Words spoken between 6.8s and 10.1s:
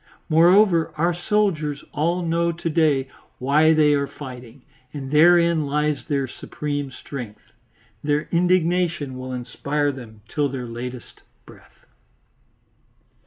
strength. Their indignation will inspire